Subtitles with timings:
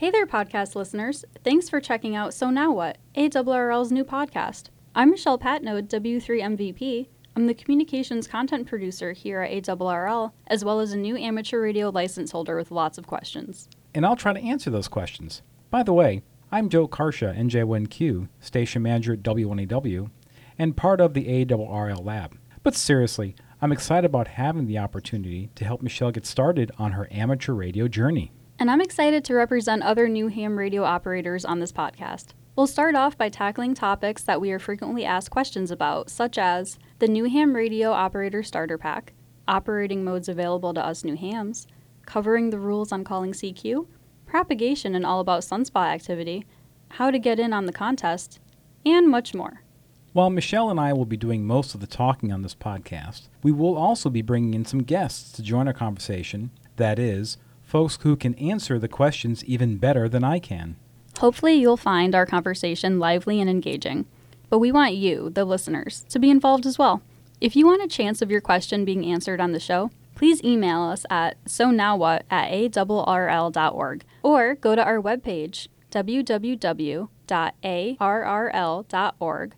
[0.00, 1.26] Hey there, podcast listeners.
[1.44, 4.70] Thanks for checking out So Now What, ARRL's new podcast.
[4.94, 7.08] I'm Michelle Patnode, W3MVP.
[7.36, 11.90] I'm the communications content producer here at ARRL, as well as a new amateur radio
[11.90, 13.68] license holder with lots of questions.
[13.92, 15.42] And I'll try to answer those questions.
[15.68, 20.08] By the way, I'm Joe Carcia, NJ1Q, station manager at W1AW,
[20.58, 22.38] and part of the ARRL lab.
[22.62, 27.06] But seriously, I'm excited about having the opportunity to help Michelle get started on her
[27.10, 28.32] amateur radio journey.
[28.60, 32.34] And I'm excited to represent other new ham radio operators on this podcast.
[32.54, 36.78] We'll start off by tackling topics that we are frequently asked questions about, such as
[36.98, 39.14] the new ham radio operator starter pack,
[39.48, 41.66] operating modes available to us new hams,
[42.04, 43.86] covering the rules on calling CQ,
[44.26, 46.44] propagation and all about sunspot activity,
[46.90, 48.40] how to get in on the contest,
[48.84, 49.62] and much more.
[50.12, 53.52] While Michelle and I will be doing most of the talking on this podcast, we
[53.52, 56.50] will also be bringing in some guests to join our conversation.
[56.76, 57.38] That is,
[57.70, 60.76] folks who can answer the questions even better than I can.
[61.18, 64.06] Hopefully, you'll find our conversation lively and engaging.
[64.48, 67.02] But we want you, the listeners, to be involved as well.
[67.40, 70.82] If you want a chance of your question being answered on the show, please email
[70.82, 77.04] us at so now what at arrl.org or go to our webpage www.arrl.org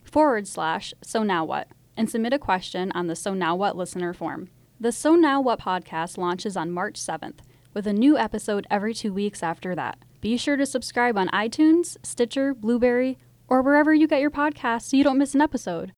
[0.04, 4.14] forward slash so now what and submit a question on the So Now What listener
[4.14, 4.48] form.
[4.80, 7.40] The So Now What podcast launches on March 7th
[7.74, 9.98] with a new episode every two weeks after that.
[10.20, 14.96] Be sure to subscribe on iTunes, Stitcher, Blubrry, or wherever you get your podcasts so
[14.96, 15.92] you don't miss an episode.